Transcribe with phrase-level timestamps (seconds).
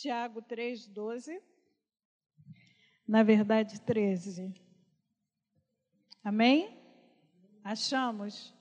[0.00, 1.42] Tiago 3, 12.
[3.06, 4.54] Na verdade, 13.
[6.22, 6.78] Amém?
[7.64, 8.54] Achamos?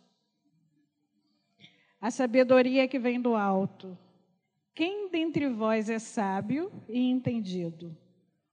[2.02, 3.96] A sabedoria que vem do alto.
[4.74, 7.96] Quem dentre vós é sábio e entendido?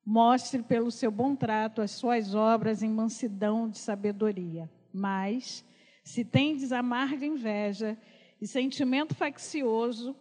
[0.05, 4.71] Mostre pelo seu bom trato as suas obras em mansidão de sabedoria.
[4.93, 5.65] Mas,
[6.03, 7.97] se tendes amarga inveja
[8.39, 10.15] e sentimento faccioso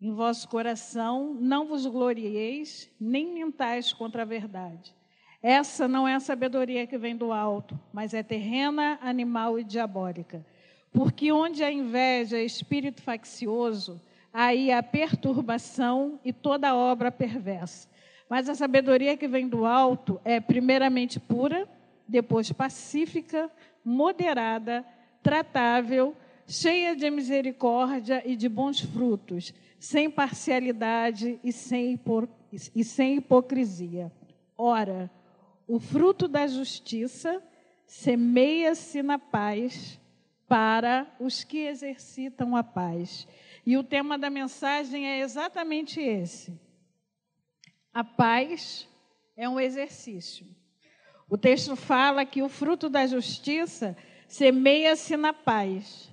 [0.00, 4.94] em vosso coração, não vos glorieis, nem mentais contra a verdade.
[5.42, 10.44] Essa não é a sabedoria que vem do alto, mas é terrena, animal e diabólica.
[10.92, 14.00] Porque onde a inveja é espírito faccioso,
[14.32, 17.88] aí há perturbação e toda obra perversa.
[18.28, 21.68] Mas a sabedoria que vem do alto é primeiramente pura,
[22.06, 23.50] depois pacífica,
[23.84, 24.84] moderada,
[25.22, 32.00] tratável, cheia de misericórdia e de bons frutos, sem parcialidade e sem,
[32.74, 34.12] e sem hipocrisia.
[34.56, 35.10] Ora,
[35.66, 37.42] o fruto da justiça
[37.86, 40.00] semeia-se na paz
[40.46, 43.28] para os que exercitam a paz.
[43.64, 46.58] E o tema da mensagem é exatamente esse
[47.98, 48.88] a paz
[49.36, 50.46] é um exercício.
[51.28, 53.96] O texto fala que o fruto da justiça
[54.28, 56.08] semeia-se na paz,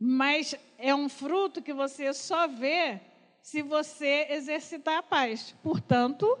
[0.00, 2.98] mas é um fruto que você só vê
[3.42, 5.54] se você exercitar a paz.
[5.62, 6.38] Portanto,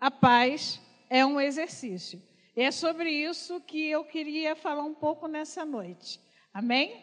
[0.00, 2.20] a paz é um exercício.
[2.56, 6.20] E é sobre isso que eu queria falar um pouco nessa noite.
[6.52, 7.00] Amém?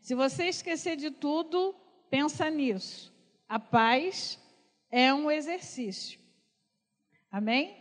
[0.00, 1.74] Se você esquecer de tudo,
[2.08, 3.12] pensa nisso.
[3.48, 4.38] A paz
[4.88, 6.20] é um exercício.
[7.30, 7.76] Amém?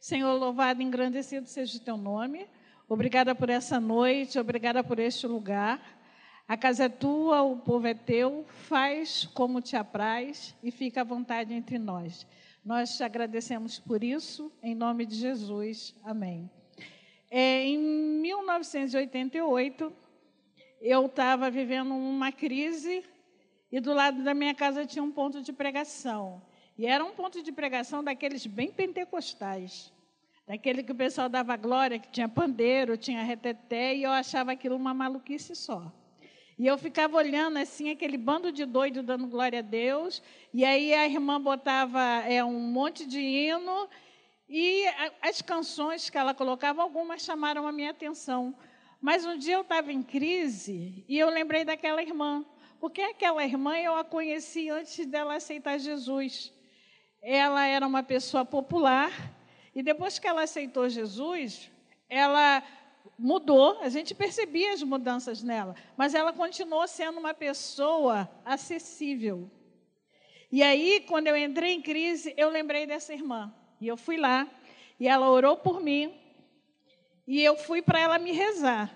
[0.00, 2.48] Senhor, louvado e engrandecido seja o teu nome.
[2.88, 6.02] Obrigada por essa noite, obrigada por este lugar.
[6.46, 11.04] A casa é tua, o povo é teu, faz como te apraz e fica à
[11.04, 12.26] vontade entre nós.
[12.62, 15.94] Nós te agradecemos por isso, em nome de Jesus.
[16.04, 16.50] Amém.
[17.30, 19.90] É, em 1988,
[20.82, 23.02] eu estava vivendo uma crise
[23.72, 26.42] e do lado da minha casa tinha um ponto de pregação.
[26.76, 29.90] E era um ponto de pregação daqueles bem pentecostais.
[30.46, 34.76] Daquele que o pessoal dava glória, que tinha pandeiro, tinha reteté, e eu achava aquilo
[34.76, 35.90] uma maluquice só.
[36.58, 40.22] E eu ficava olhando assim, aquele bando de doido dando glória a Deus,
[40.52, 43.88] e aí a irmã botava é, um monte de hino,
[44.48, 44.84] e
[45.20, 48.54] as canções que ela colocava, algumas chamaram a minha atenção.
[49.00, 52.44] Mas um dia eu estava em crise e eu lembrei daquela irmã,
[52.80, 56.52] porque aquela irmã eu a conheci antes dela aceitar Jesus.
[57.20, 59.10] Ela era uma pessoa popular
[59.74, 61.70] e depois que ela aceitou Jesus,
[62.08, 62.62] ela
[63.18, 69.50] mudou, a gente percebia as mudanças nela, mas ela continuou sendo uma pessoa acessível.
[70.50, 73.52] E aí, quando eu entrei em crise, eu lembrei dessa irmã.
[73.80, 74.48] E eu fui lá,
[74.98, 76.14] e ela orou por mim,
[77.26, 78.94] e eu fui para ela me rezar,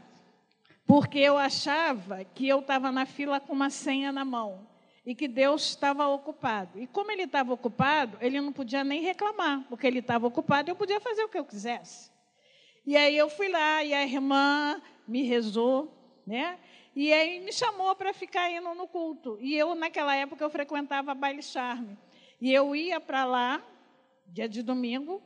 [0.86, 4.66] porque eu achava que eu estava na fila com uma senha na mão
[5.04, 6.78] e que Deus estava ocupado.
[6.78, 10.76] E como ele estava ocupado, ele não podia nem reclamar, porque ele estava ocupado, eu
[10.76, 12.10] podia fazer o que eu quisesse.
[12.88, 15.92] E aí eu fui lá e a irmã me rezou,
[16.26, 16.58] né?
[16.96, 19.36] E aí me chamou para ficar indo no culto.
[19.42, 21.98] E eu naquela época eu frequentava baile charme.
[22.40, 23.62] E eu ia para lá
[24.26, 25.22] dia de domingo,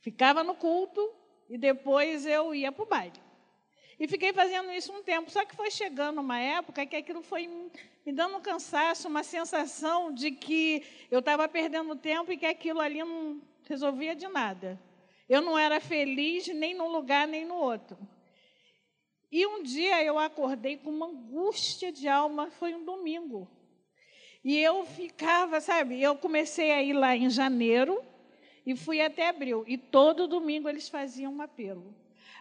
[0.00, 1.08] ficava no culto
[1.48, 3.22] e depois eu ia para o baile.
[3.96, 5.30] E fiquei fazendo isso um tempo.
[5.30, 7.46] Só que foi chegando uma época que aquilo foi
[8.04, 10.82] me dando um cansaço, uma sensação de que
[11.12, 14.80] eu estava perdendo tempo e que aquilo ali não resolvia de nada.
[15.28, 17.96] Eu não era feliz nem num lugar nem no outro.
[19.30, 23.48] E um dia eu acordei com uma angústia de alma, foi um domingo.
[24.44, 28.02] E eu ficava, sabe, eu comecei a ir lá em janeiro
[28.66, 29.64] e fui até abril.
[29.66, 31.94] E todo domingo eles faziam um apelo.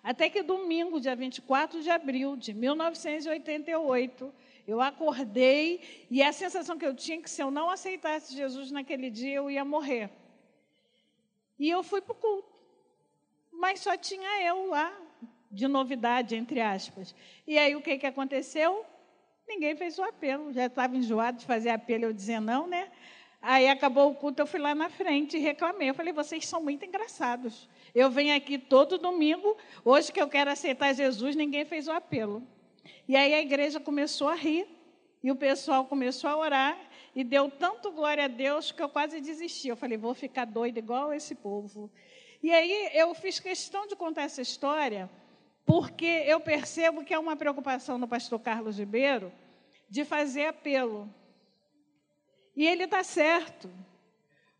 [0.03, 4.33] Até que domingo, dia 24 de abril de 1988,
[4.67, 8.71] eu acordei e a sensação que eu tinha é que se eu não aceitasse Jesus
[8.71, 10.09] naquele dia, eu ia morrer.
[11.59, 12.50] E eu fui para o culto.
[13.61, 14.91] Mas só tinha eu lá,
[15.51, 17.13] de novidade, entre aspas.
[17.45, 18.83] E aí o que, que aconteceu?
[19.47, 20.51] Ninguém fez o apelo.
[20.51, 22.89] Já estava enjoado de fazer apelo, eu dizia não, né?
[23.39, 25.91] Aí acabou o culto, eu fui lá na frente e reclamei.
[25.91, 27.69] Eu falei, vocês são muito engraçados.
[27.93, 29.55] Eu venho aqui todo domingo,
[29.85, 32.41] hoje que eu quero aceitar Jesus, ninguém fez o apelo.
[33.07, 34.67] E aí a igreja começou a rir,
[35.23, 36.77] e o pessoal começou a orar,
[37.15, 39.67] e deu tanto glória a Deus que eu quase desisti.
[39.67, 41.91] Eu falei, vou ficar doida igual esse povo.
[42.41, 45.09] E aí eu fiz questão de contar essa história,
[45.65, 49.31] porque eu percebo que é uma preocupação do pastor Carlos Ribeiro
[49.89, 51.13] de fazer apelo.
[52.55, 53.69] E ele está certo.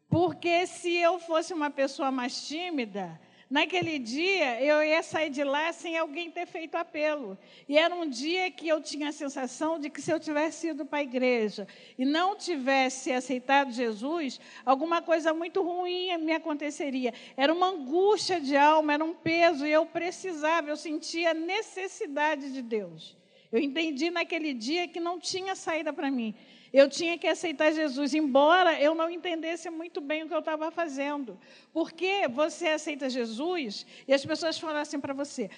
[0.10, 3.20] Porque se eu fosse uma pessoa mais tímida,
[3.52, 7.38] naquele dia eu ia sair de lá sem alguém ter feito apelo.
[7.68, 10.86] E era um dia que eu tinha a sensação de que se eu tivesse ido
[10.86, 11.68] para a igreja
[11.98, 17.14] e não tivesse aceitado Jesus, alguma coisa muito ruim me aconteceria.
[17.36, 22.62] Era uma angústia de alma, era um peso, e eu precisava, eu sentia necessidade de
[22.62, 23.18] Deus.
[23.52, 26.34] Eu entendi naquele dia que não tinha saída para mim.
[26.74, 30.72] Eu tinha que aceitar Jesus, embora eu não entendesse muito bem o que eu estava
[30.72, 31.38] fazendo.
[31.74, 35.50] Porque você aceita Jesus e as pessoas falam assim para você: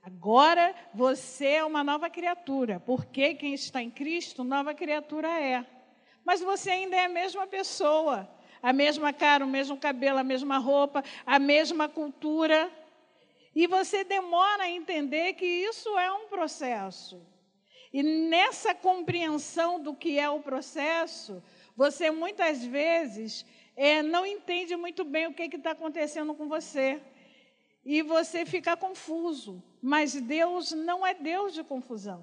[0.00, 5.66] agora você é uma nova criatura, porque quem está em Cristo, nova criatura é.
[6.24, 8.28] Mas você ainda é a mesma pessoa,
[8.62, 12.70] a mesma cara, o mesmo cabelo, a mesma roupa, a mesma cultura.
[13.56, 17.20] E você demora a entender que isso é um processo.
[17.92, 21.42] E nessa compreensão do que é o processo,
[21.76, 23.44] você muitas vezes
[23.76, 27.00] é, não entende muito bem o que está acontecendo com você.
[27.84, 29.62] E você fica confuso.
[29.82, 32.22] Mas Deus não é Deus de confusão.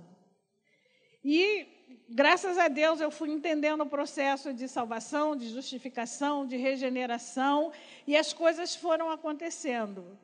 [1.24, 1.68] E
[2.08, 7.72] graças a Deus eu fui entendendo o processo de salvação, de justificação, de regeneração,
[8.06, 10.18] e as coisas foram acontecendo.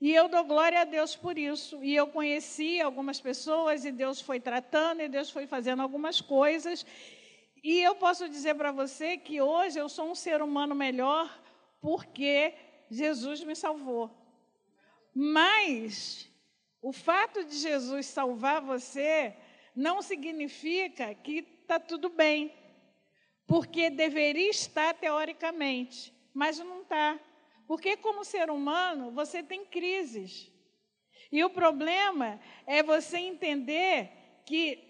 [0.00, 1.82] E eu dou glória a Deus por isso.
[1.82, 6.84] E eu conheci algumas pessoas e Deus foi tratando e Deus foi fazendo algumas coisas.
[7.62, 11.42] E eu posso dizer para você que hoje eu sou um ser humano melhor
[11.80, 12.54] porque
[12.90, 14.10] Jesus me salvou.
[15.14, 16.30] Mas
[16.82, 19.34] o fato de Jesus salvar você
[19.74, 22.52] não significa que está tudo bem.
[23.46, 27.18] Porque deveria estar teoricamente, mas não está.
[27.66, 30.50] Porque, como ser humano, você tem crises.
[31.32, 34.10] E o problema é você entender
[34.44, 34.86] que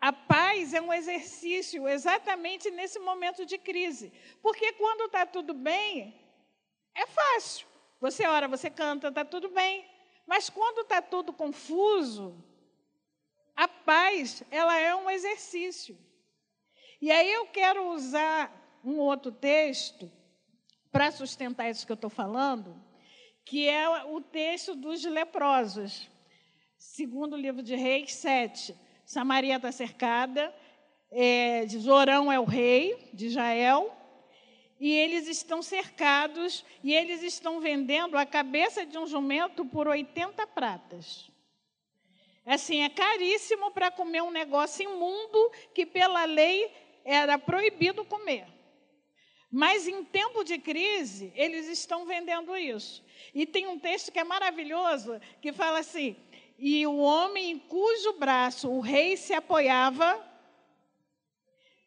[0.00, 4.12] a paz é um exercício exatamente nesse momento de crise.
[4.42, 6.14] Porque quando está tudo bem,
[6.94, 7.66] é fácil.
[8.00, 9.88] Você ora, você canta, está tudo bem.
[10.26, 12.44] Mas quando está tudo confuso,
[13.54, 15.96] a paz, ela é um exercício.
[17.00, 20.10] E aí eu quero usar um outro texto
[20.96, 22.74] para sustentar isso que eu estou falando,
[23.44, 26.08] que é o texto dos leprosos.
[26.78, 28.74] Segundo o livro de Reis 7.
[29.04, 30.50] Samaria está cercada,
[31.10, 33.94] é, Zorão é o rei de Israel,
[34.80, 40.46] e eles estão cercados e eles estão vendendo a cabeça de um jumento por 80
[40.46, 41.30] pratas.
[42.46, 48.55] Assim, é caríssimo para comer um negócio imundo que pela lei era proibido comer.
[49.56, 53.02] Mas em tempo de crise, eles estão vendendo isso.
[53.34, 56.14] E tem um texto que é maravilhoso, que fala assim:
[56.58, 60.22] e o homem em cujo braço o rei se apoiava,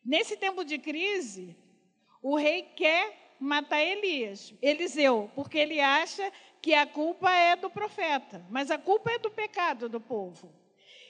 [0.03, 1.55] nesse tempo de crise,
[2.23, 6.33] o rei quer matar Elias, Eliseu, porque ele acha
[6.63, 10.51] que a culpa é do profeta, mas a culpa é do pecado do povo.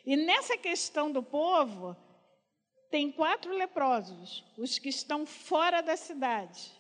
[0.06, 1.96] E nessa questão do povo,
[2.90, 6.72] tem quatro leprosos, os que estão fora da cidade.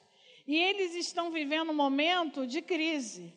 [0.47, 3.33] E eles estão vivendo um momento de crise.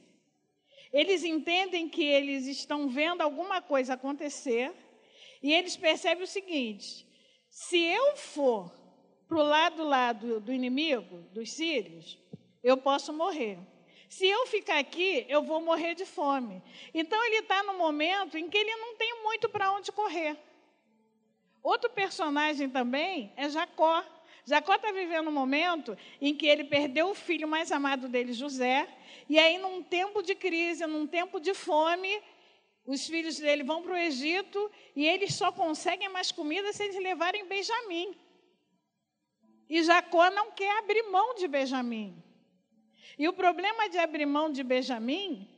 [0.93, 4.73] Eles entendem que eles estão vendo alguma coisa acontecer
[5.43, 7.07] e eles percebem o seguinte:
[7.49, 8.73] se eu for
[9.29, 12.19] para o lado lá do, do inimigo, dos sírios,
[12.63, 13.59] eu posso morrer.
[14.09, 16.63] Se eu ficar aqui, eu vou morrer de fome.
[16.93, 20.37] Então ele está no momento em que ele não tem muito para onde correr.
[21.63, 24.05] Outro personagem também é Jacó.
[24.45, 28.89] Jacó está vivendo um momento em que ele perdeu o filho mais amado dele, José,
[29.29, 32.21] e aí, num tempo de crise, num tempo de fome,
[32.85, 36.97] os filhos dele vão para o Egito e eles só conseguem mais comida se eles
[37.01, 38.15] levarem Benjamim.
[39.69, 42.23] E Jacó não quer abrir mão de Benjamim.
[43.19, 45.49] E o problema de abrir mão de Benjamim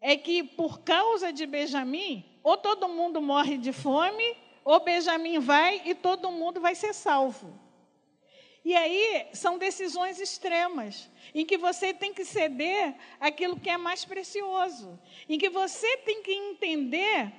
[0.00, 4.36] é que, por causa de Benjamim, ou todo mundo morre de fome,
[4.66, 7.56] ou Benjamim vai e todo mundo vai ser salvo.
[8.64, 14.04] E aí são decisões extremas, em que você tem que ceder aquilo que é mais
[14.04, 17.32] precioso, em que você tem que entender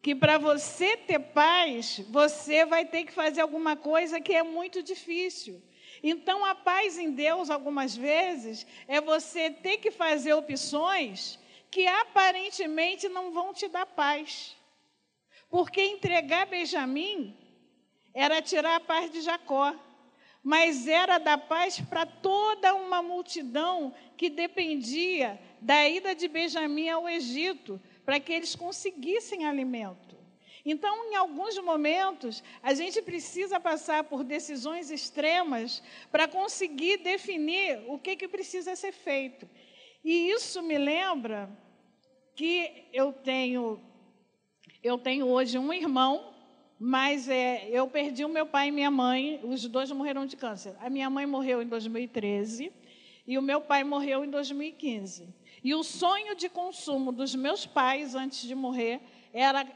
[0.00, 4.82] que para você ter paz, você vai ter que fazer alguma coisa que é muito
[4.82, 5.62] difícil.
[6.02, 11.38] Então, a paz em Deus, algumas vezes, é você ter que fazer opções
[11.70, 14.56] que aparentemente não vão te dar paz.
[15.50, 17.36] Porque entregar Benjamim
[18.12, 19.74] era tirar a paz de Jacó,
[20.42, 27.08] mas era dar paz para toda uma multidão que dependia da ida de Benjamim ao
[27.08, 30.14] Egito, para que eles conseguissem alimento.
[30.66, 37.98] Então, em alguns momentos, a gente precisa passar por decisões extremas para conseguir definir o
[37.98, 39.48] que, que precisa ser feito.
[40.02, 41.50] E isso me lembra
[42.34, 43.78] que eu tenho,
[44.84, 46.34] eu tenho hoje um irmão,
[46.78, 50.76] mas é, eu perdi o meu pai e minha mãe, os dois morreram de câncer.
[50.78, 52.70] A minha mãe morreu em 2013
[53.26, 55.34] e o meu pai morreu em 2015.
[55.64, 59.00] E o sonho de consumo dos meus pais antes de morrer
[59.32, 59.66] era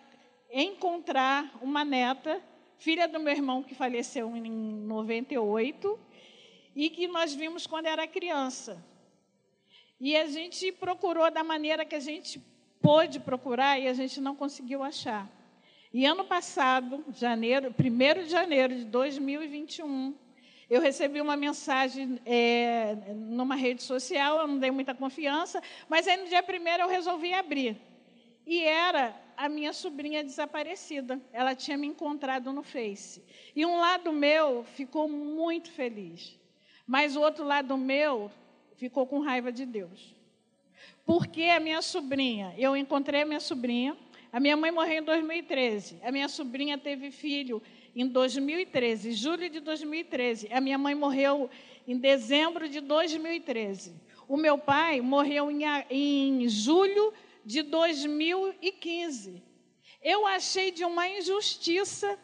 [0.52, 2.42] encontrar uma neta,
[2.76, 5.98] filha do meu irmão que faleceu em 98,
[6.76, 8.84] e que nós vimos quando era criança.
[9.98, 12.38] E a gente procurou da maneira que a gente
[12.80, 15.28] pôde procurar e a gente não conseguiu achar.
[15.92, 20.14] E ano passado, janeiro, 1 de janeiro de 2021,
[20.68, 26.18] eu recebi uma mensagem é, numa rede social, eu não dei muita confiança, mas aí
[26.18, 27.80] no dia primeiro eu resolvi abrir.
[28.46, 31.20] E era a minha sobrinha desaparecida.
[31.32, 33.22] Ela tinha me encontrado no Face.
[33.54, 36.38] E um lado meu ficou muito feliz,
[36.86, 38.30] mas o outro lado meu
[38.76, 40.17] ficou com raiva de Deus.
[41.04, 43.96] Porque a minha sobrinha, eu encontrei a minha sobrinha,
[44.32, 47.62] a minha mãe morreu em 2013, a minha sobrinha teve filho
[47.94, 50.48] em 2013, julho de 2013.
[50.52, 51.50] A minha mãe morreu
[51.86, 53.94] em dezembro de 2013.
[54.28, 57.12] O meu pai morreu em, em julho
[57.44, 59.42] de 2015.
[60.02, 62.18] Eu achei de uma injustiça.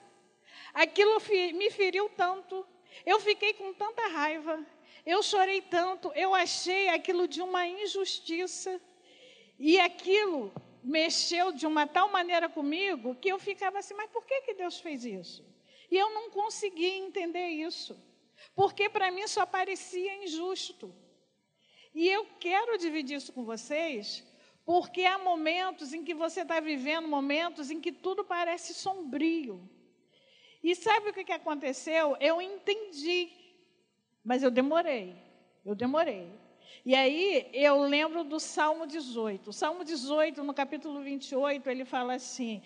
[0.73, 1.20] Aquilo
[1.54, 2.64] me feriu tanto.
[3.04, 4.64] Eu fiquei com tanta raiva.
[5.04, 6.12] Eu chorei tanto.
[6.14, 8.80] Eu achei aquilo de uma injustiça.
[9.58, 14.42] E aquilo mexeu de uma tal maneira comigo que eu ficava assim: mas por que,
[14.42, 15.44] que Deus fez isso?
[15.90, 17.96] E eu não conseguia entender isso.
[18.54, 20.94] Porque para mim só parecia injusto.
[21.94, 24.25] E eu quero dividir isso com vocês,
[24.64, 29.70] porque há momentos em que você está vivendo momentos em que tudo parece sombrio.
[30.62, 32.16] E sabe o que aconteceu?
[32.20, 33.30] Eu entendi,
[34.25, 35.14] mas eu demorei.
[35.64, 36.28] Eu demorei.
[36.85, 39.50] E aí eu lembro do Salmo 18.
[39.50, 42.62] O Salmo 18, no capítulo 28, ele fala assim: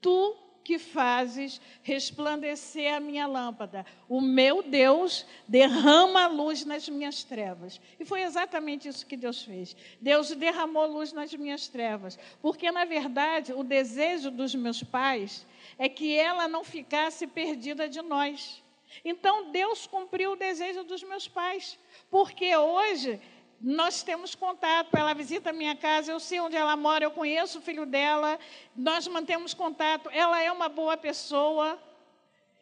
[0.00, 3.84] Tu que fazes resplandecer a minha lâmpada.
[4.08, 7.80] O meu Deus derrama luz nas minhas trevas.
[7.98, 9.76] E foi exatamente isso que Deus fez.
[10.00, 12.18] Deus derramou luz nas minhas trevas.
[12.42, 15.46] Porque, na verdade, o desejo dos meus pais
[15.78, 18.62] é que ela não ficasse perdida de nós.
[19.04, 21.78] Então, Deus cumpriu o desejo dos meus pais.
[22.10, 23.20] Porque hoje
[23.60, 27.58] nós temos contato, ela visita a minha casa, eu sei onde ela mora, eu conheço
[27.58, 28.38] o filho dela,
[28.74, 30.08] nós mantemos contato.
[30.10, 31.78] Ela é uma boa pessoa,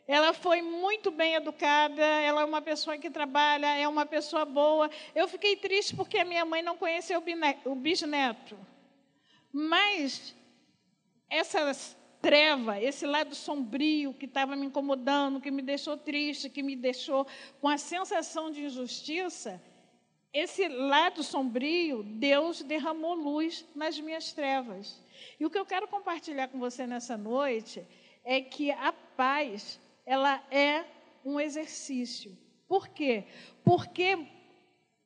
[0.08, 4.90] ela foi muito bem educada, ela é uma pessoa que trabalha, é uma pessoa boa.
[5.14, 7.22] Eu fiquei triste porque a minha mãe não conheceu
[7.64, 8.58] o bisneto.
[9.52, 10.34] Mas
[11.30, 11.60] essa
[12.20, 17.26] treva, esse lado sombrio que estava me incomodando, que me deixou triste, que me deixou
[17.60, 19.60] com a sensação de injustiça,
[20.32, 25.02] esse lado sombrio, Deus derramou luz nas minhas trevas.
[25.40, 27.86] E o que eu quero compartilhar com você nessa noite
[28.24, 30.84] é que a paz, ela é
[31.24, 32.36] um exercício.
[32.66, 33.24] Por quê?
[33.64, 34.18] Porque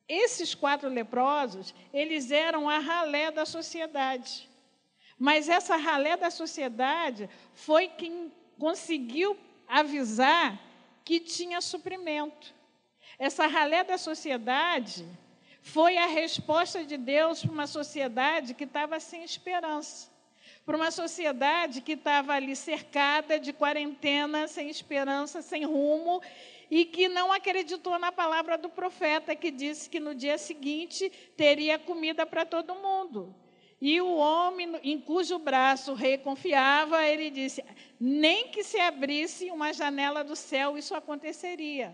[0.07, 4.49] esses quatro leprosos, eles eram a ralé da sociedade.
[5.17, 10.59] Mas essa ralé da sociedade foi quem conseguiu avisar
[11.03, 12.53] que tinha suprimento.
[13.17, 15.05] Essa ralé da sociedade
[15.61, 20.11] foi a resposta de Deus para uma sociedade que estava sem esperança.
[20.65, 26.21] Para uma sociedade que estava ali cercada de quarentena, sem esperança, sem rumo,
[26.71, 31.77] e que não acreditou na palavra do profeta, que disse que no dia seguinte teria
[31.77, 33.35] comida para todo mundo.
[33.85, 37.61] E o homem em cujo braço o rei confiava, ele disse:
[37.99, 41.93] nem que se abrisse uma janela do céu, isso aconteceria.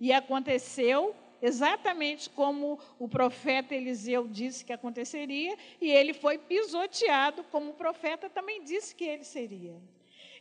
[0.00, 7.70] E aconteceu exatamente como o profeta Eliseu disse que aconteceria, e ele foi pisoteado, como
[7.70, 9.80] o profeta também disse que ele seria.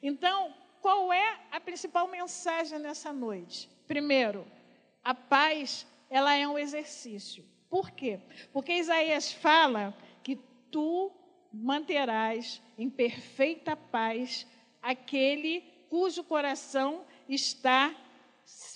[0.02, 3.70] Então, qual é a principal mensagem nessa noite?
[3.88, 4.44] Primeiro,
[5.04, 7.46] a paz, ela é um exercício.
[7.70, 8.20] Por quê?
[8.52, 9.96] Porque Isaías fala
[10.72, 11.12] tu
[11.52, 14.48] manterás em perfeita paz
[14.82, 17.94] aquele cujo coração está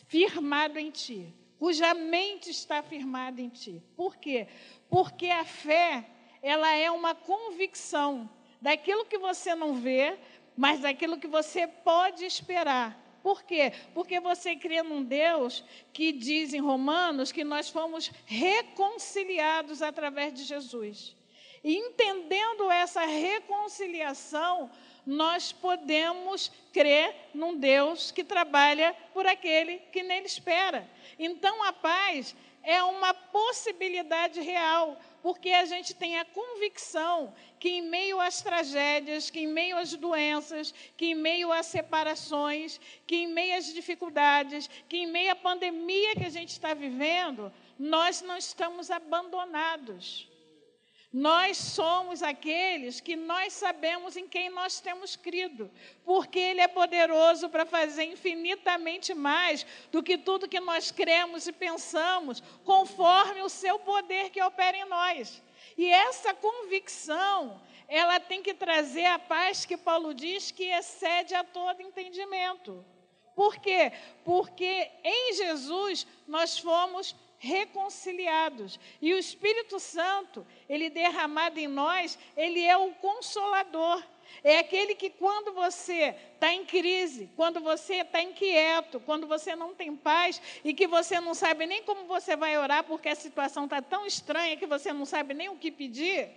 [0.08, 3.82] firmado em ti, cuja mente está firmada em ti.
[3.96, 4.48] Por quê?
[4.90, 6.06] Porque a fé,
[6.42, 8.30] ela é uma convicção
[8.62, 10.18] daquilo que você não vê,
[10.56, 13.02] mas daquilo que você pode esperar.
[13.22, 13.72] Por quê?
[13.94, 20.44] Porque você crê num Deus que diz em Romanos que nós fomos reconciliados através de
[20.44, 21.16] Jesus.
[21.64, 24.70] E entendendo essa reconciliação,
[25.06, 30.90] nós podemos crer num Deus que trabalha por aquele que nele espera.
[31.18, 37.82] Então, a paz é uma possibilidade real, porque a gente tem a convicção que, em
[37.82, 43.28] meio às tragédias, que em meio às doenças, que em meio às separações, que em
[43.28, 48.38] meio às dificuldades, que em meio à pandemia que a gente está vivendo, nós não
[48.38, 50.33] estamos abandonados.
[51.14, 55.70] Nós somos aqueles que nós sabemos em quem nós temos crido,
[56.04, 61.52] porque Ele é poderoso para fazer infinitamente mais do que tudo que nós cremos e
[61.52, 65.40] pensamos, conforme o seu poder que opera em nós.
[65.78, 71.44] E essa convicção, ela tem que trazer a paz que Paulo diz que excede a
[71.44, 72.84] todo entendimento.
[73.36, 73.92] Por quê?
[74.26, 78.80] Porque em Jesus nós fomos reconciliados.
[79.02, 84.02] E o Espírito Santo, ele derramado em nós, ele é o consolador.
[84.42, 89.76] É aquele que, quando você está em crise, quando você está inquieto, quando você não
[89.76, 93.66] tem paz e que você não sabe nem como você vai orar porque a situação
[93.66, 96.30] está tão estranha que você não sabe nem o que pedir,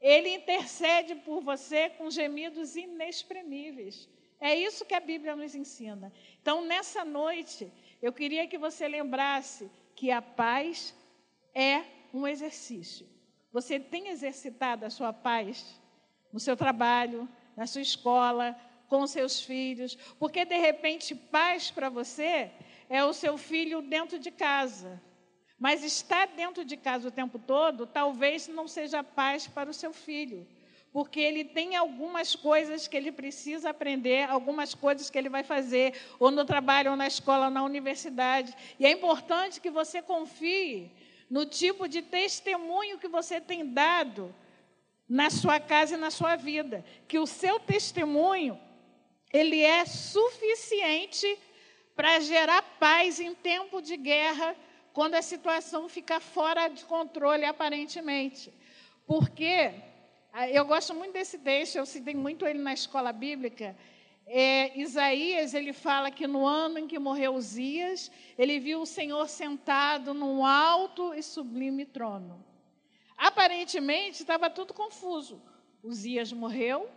[0.00, 4.08] ele intercede por você com gemidos inexprimíveis.
[4.40, 6.12] É isso que a Bíblia nos ensina.
[6.40, 7.68] Então, nessa noite,
[8.00, 10.94] eu queria que você lembrasse que a paz
[11.52, 11.82] é
[12.14, 13.04] um exercício.
[13.52, 15.80] Você tem exercitado a sua paz
[16.32, 22.52] no seu trabalho, na sua escola, com seus filhos, porque de repente paz para você
[22.88, 25.02] é o seu filho dentro de casa.
[25.58, 29.92] Mas estar dentro de casa o tempo todo talvez não seja paz para o seu
[29.92, 30.46] filho
[30.98, 35.94] porque ele tem algumas coisas que ele precisa aprender, algumas coisas que ele vai fazer,
[36.18, 38.52] ou no trabalho, ou na escola, ou na universidade.
[38.80, 40.90] E é importante que você confie
[41.30, 44.34] no tipo de testemunho que você tem dado
[45.08, 48.58] na sua casa e na sua vida, que o seu testemunho
[49.32, 51.38] ele é suficiente
[51.94, 54.56] para gerar paz em tempo de guerra,
[54.92, 58.52] quando a situação fica fora de controle aparentemente.
[59.06, 59.86] Porque
[60.50, 63.76] eu gosto muito desse texto, eu citei muito ele na escola bíblica.
[64.26, 69.26] É, Isaías, ele fala que no ano em que morreu Uzias, ele viu o Senhor
[69.28, 72.44] sentado num alto e sublime trono.
[73.16, 75.42] Aparentemente, estava tudo confuso.
[75.82, 76.90] Uzias morreu,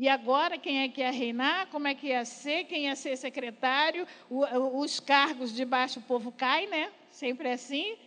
[0.00, 1.66] e agora, quem é que ia reinar?
[1.66, 2.64] Como é que ia ser?
[2.64, 4.06] Quem ia ser secretário?
[4.30, 6.90] O, os cargos de baixo o povo cai, né?
[7.10, 7.98] Sempre é assim.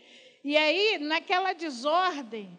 [0.44, 2.58] E aí, naquela desordem,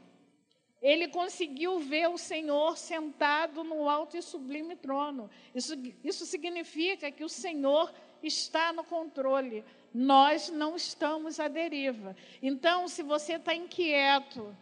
[0.85, 5.31] ele conseguiu ver o Senhor sentado no alto e sublime trono.
[5.55, 7.90] Isso, isso significa que o Senhor
[8.23, 9.64] está no controle.
[9.94, 12.14] Nós não estamos à deriva.
[12.42, 14.55] Então, se você está inquieto,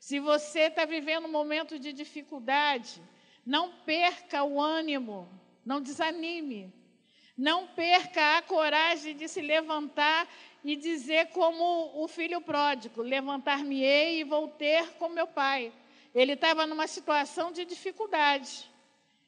[0.00, 3.02] se você está vivendo um momento de dificuldade,
[3.44, 5.28] não perca o ânimo,
[5.66, 6.72] não desanime.
[7.38, 10.26] Não perca a coragem de se levantar
[10.68, 15.72] e dizer como o filho pródigo: levantar-me-ei e vou ter com meu pai.
[16.14, 18.70] Ele estava numa situação de dificuldade,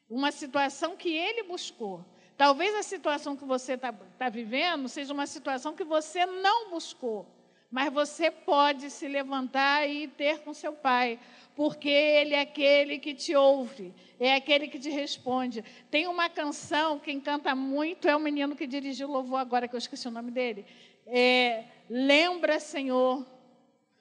[0.09, 2.05] uma situação que ele buscou.
[2.37, 7.27] Talvez a situação que você está tá vivendo seja uma situação que você não buscou,
[7.71, 11.19] mas você pode se levantar e ter com seu pai,
[11.57, 15.65] porque ele é aquele que te ouve, é aquele que te responde.
[15.91, 19.75] Tem uma canção, quem canta muito é o menino que dirigiu o louvor agora, que
[19.75, 20.67] eu esqueci o nome dele
[21.07, 23.27] é, lembra, Senhor,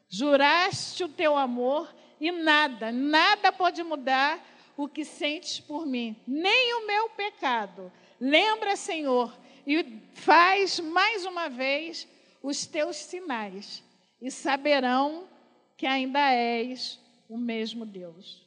[0.07, 4.43] juraste o teu amor e nada, nada pode mudar
[4.75, 7.91] o que sentes por mim, nem o meu pecado.
[8.19, 12.07] Lembra, Senhor, e faz mais uma vez
[12.41, 13.83] os teus sinais,
[14.21, 15.27] e saberão
[15.75, 18.45] que ainda és o mesmo Deus.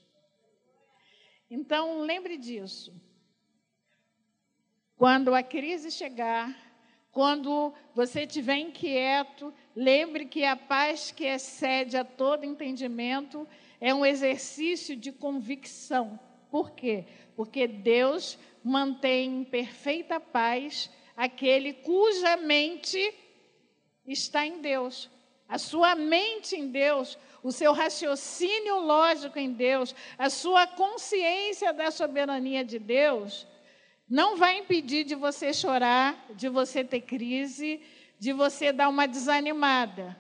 [1.50, 2.94] Então, lembre disso.
[4.96, 6.56] Quando a crise chegar,
[7.12, 13.46] quando você estiver inquieto, lembre que a paz que excede a todo entendimento
[13.78, 16.18] é um exercício de convicção.
[16.50, 17.04] Por quê?
[17.36, 23.14] Porque Deus mantém em perfeita paz aquele cuja mente
[24.06, 25.10] está em Deus.
[25.46, 31.90] A sua mente em Deus, o seu raciocínio lógico em Deus, a sua consciência da
[31.90, 33.46] soberania de Deus
[34.12, 37.80] não vai impedir de você chorar, de você ter crise,
[38.18, 40.14] de você dar uma desanimada.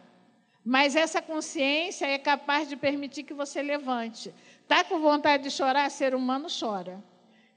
[0.64, 4.32] Mas essa consciência é capaz de permitir que você levante.
[4.62, 5.90] Está com vontade de chorar?
[5.90, 7.04] Ser humano chora.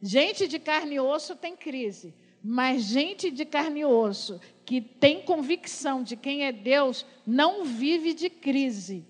[0.01, 2.13] Gente de carne e osso tem crise.
[2.43, 8.13] Mas gente de carne e osso que tem convicção de quem é Deus não vive
[8.13, 9.07] de crise.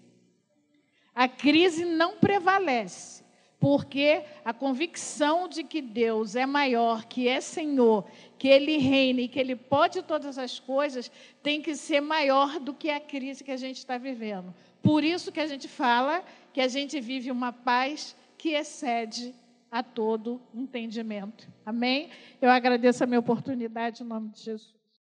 [1.15, 3.24] A crise não prevalece
[3.65, 8.05] porque a convicção de que Deus é maior, que é Senhor,
[8.37, 12.75] que Ele reina e que Ele pode todas as coisas, tem que ser maior do
[12.75, 14.53] que a crise que a gente está vivendo.
[14.83, 16.23] Por isso que a gente fala
[16.53, 19.33] que a gente vive uma paz que excede
[19.71, 21.49] a todo entendimento.
[21.65, 22.11] Amém?
[22.39, 24.74] Eu agradeço a minha oportunidade em nome de Jesus.